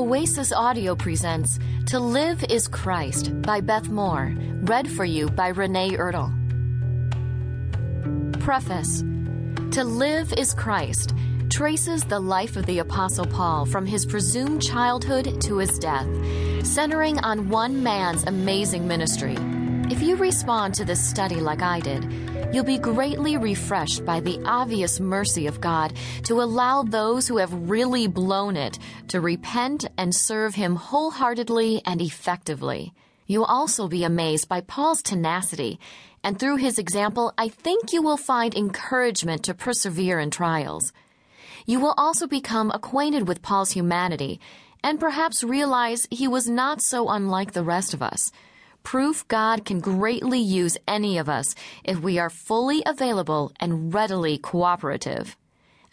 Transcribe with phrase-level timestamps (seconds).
[0.00, 4.32] Oasis Audio presents To Live is Christ by Beth Moore,
[4.62, 6.32] read for you by Renee Ertl.
[8.40, 9.02] Preface
[9.72, 11.12] To Live is Christ
[11.50, 16.08] traces the life of the Apostle Paul from his presumed childhood to his death,
[16.64, 19.36] centering on one man's amazing ministry.
[19.90, 22.06] If you respond to this study like I did,
[22.54, 25.94] you'll be greatly refreshed by the obvious mercy of God
[26.26, 28.78] to allow those who have really blown it
[29.08, 32.94] to repent and serve Him wholeheartedly and effectively.
[33.26, 35.80] You'll also be amazed by Paul's tenacity,
[36.22, 40.92] and through his example, I think you will find encouragement to persevere in trials.
[41.66, 44.38] You will also become acquainted with Paul's humanity
[44.84, 48.30] and perhaps realize he was not so unlike the rest of us
[48.82, 54.38] proof God can greatly use any of us if we are fully available and readily
[54.38, 55.36] cooperative.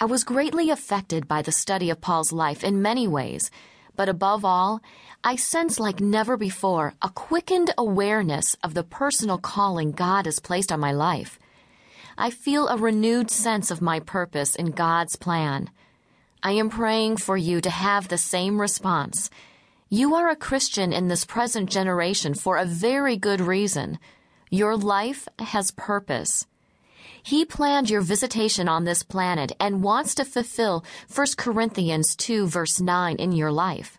[0.00, 3.50] I was greatly affected by the study of Paul's life in many ways,
[3.96, 4.82] but above all,
[5.24, 10.70] I sense like never before a quickened awareness of the personal calling God has placed
[10.70, 11.38] on my life.
[12.18, 15.70] I feel a renewed sense of my purpose in God's plan.
[16.42, 19.30] I am praying for you to have the same response
[19.88, 24.00] you are a Christian in this present generation for a very good reason.
[24.50, 26.44] Your life has purpose.
[27.22, 30.84] He planned your visitation on this planet and wants to fulfill
[31.14, 33.98] 1 Corinthians 2 verse 9 in your life.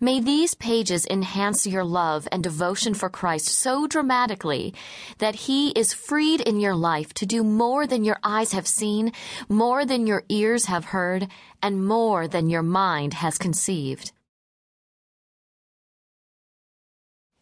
[0.00, 4.74] May these pages enhance your love and devotion for Christ so dramatically
[5.18, 9.12] that He is freed in your life to do more than your eyes have seen,
[9.48, 11.28] more than your ears have heard,
[11.62, 14.10] and more than your mind has conceived.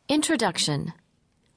[0.08, 0.92] Introduction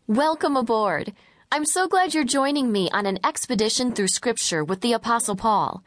[0.08, 1.14] Welcome aboard.
[1.52, 5.84] I'm so glad you're joining me on an expedition through Scripture with the Apostle Paul.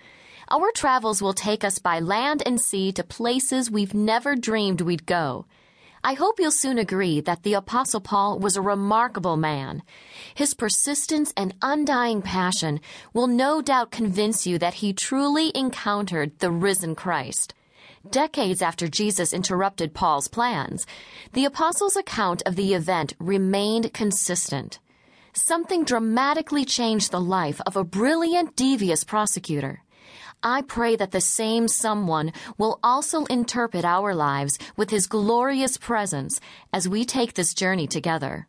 [0.49, 5.07] Our travels will take us by land and sea to places we've never dreamed we'd
[5.07, 5.45] go.
[6.05, 9.83] I hope you'll soon agree that the Apostle Paul was a remarkable man.
[10.33, 12.81] His persistence and undying passion
[13.13, 17.55] will no doubt convince you that he truly encountered the risen Christ.
[18.11, 20.87] Decades after Jesus interrupted Paul's plans,
[21.35, 24.81] the apostles' account of the event remained consistent.
[25.35, 29.83] Something dramatically changed the life of a brilliant, devious prosecutor.
[30.43, 36.41] I pray that the same someone will also interpret our lives with his glorious presence
[36.73, 38.49] as we take this journey together.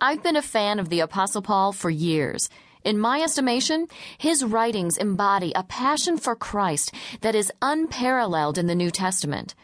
[0.00, 2.48] I've been a fan of the Apostle Paul for years
[2.84, 3.88] in my estimation,
[4.18, 9.54] his writings embody a passion for Christ that is unparalleled in the New Testament.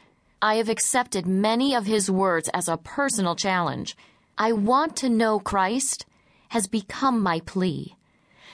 [0.40, 3.96] I have accepted many of his words as a personal challenge.
[4.36, 6.06] I want to know Christ
[6.50, 7.96] has become my plea.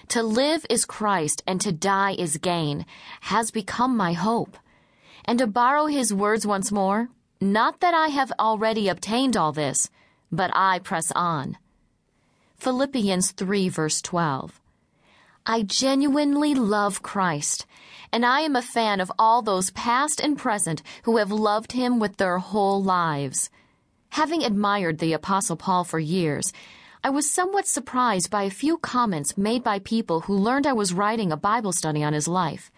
[0.08, 2.86] To live is Christ and to die is gain
[3.22, 4.56] has become my hope.
[5.24, 7.08] And to borrow his words once more,
[7.40, 9.90] not that I have already obtained all this,
[10.30, 11.56] but I press on.
[12.64, 14.58] Philippians 3 verse 12.
[15.44, 17.66] I genuinely love Christ,
[18.10, 22.00] and I am a fan of all those past and present who have loved him
[22.00, 23.50] with their whole lives.
[24.12, 26.54] Having admired the Apostle Paul for years,
[27.04, 30.94] I was somewhat surprised by a few comments made by people who learned I was
[30.94, 32.70] writing a Bible study on his life.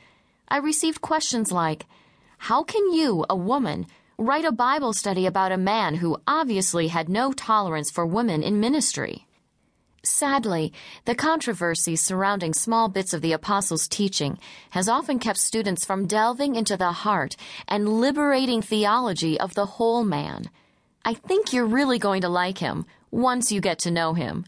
[0.48, 1.86] I received questions like,
[2.38, 3.86] How can you, a woman,
[4.18, 8.58] write a Bible study about a man who obviously had no tolerance for women in
[8.58, 9.26] ministry?
[10.06, 10.72] Sadly,
[11.04, 14.38] the controversy surrounding small bits of the Apostles' teaching
[14.70, 17.34] has often kept students from delving into the heart
[17.66, 20.48] and liberating theology of the whole man.
[21.04, 24.46] I think you're really going to like him once you get to know him.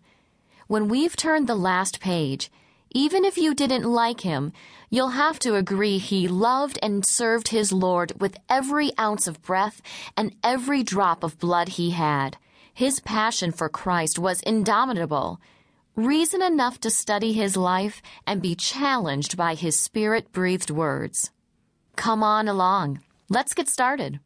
[0.68, 2.52] When we've turned the last page,
[2.92, 4.52] even if you didn't like him,
[4.90, 9.82] you'll have to agree he loved and served his Lord with every ounce of breath
[10.16, 12.36] and every drop of blood he had.
[12.78, 15.40] His passion for Christ was indomitable.
[15.96, 21.32] Reason enough to study his life and be challenged by his spirit breathed words.
[21.96, 23.00] Come on along.
[23.28, 24.20] Let's get started.